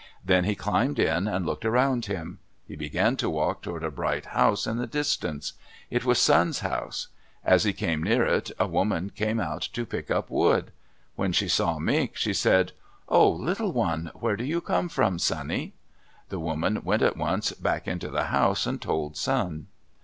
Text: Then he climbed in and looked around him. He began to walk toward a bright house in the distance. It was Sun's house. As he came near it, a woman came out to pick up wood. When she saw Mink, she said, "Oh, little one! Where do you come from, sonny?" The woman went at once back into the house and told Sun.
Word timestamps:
Then 0.25 0.45
he 0.45 0.55
climbed 0.55 0.97
in 0.97 1.27
and 1.27 1.45
looked 1.45 1.63
around 1.63 2.07
him. 2.07 2.39
He 2.67 2.75
began 2.75 3.17
to 3.17 3.29
walk 3.29 3.61
toward 3.61 3.83
a 3.83 3.91
bright 3.91 4.25
house 4.25 4.65
in 4.65 4.77
the 4.79 4.87
distance. 4.87 5.53
It 5.91 6.05
was 6.05 6.17
Sun's 6.17 6.61
house. 6.61 7.09
As 7.45 7.65
he 7.65 7.71
came 7.73 8.01
near 8.01 8.25
it, 8.25 8.49
a 8.57 8.65
woman 8.65 9.11
came 9.11 9.39
out 9.39 9.61
to 9.73 9.85
pick 9.85 10.09
up 10.09 10.31
wood. 10.31 10.71
When 11.15 11.31
she 11.31 11.47
saw 11.47 11.77
Mink, 11.77 12.15
she 12.15 12.33
said, 12.33 12.71
"Oh, 13.09 13.29
little 13.29 13.73
one! 13.73 14.09
Where 14.15 14.35
do 14.35 14.43
you 14.43 14.59
come 14.59 14.89
from, 14.89 15.19
sonny?" 15.19 15.75
The 16.29 16.39
woman 16.39 16.81
went 16.83 17.03
at 17.03 17.15
once 17.15 17.51
back 17.51 17.87
into 17.87 18.09
the 18.09 18.23
house 18.33 18.65
and 18.65 18.81
told 18.81 19.15
Sun. 19.17 19.67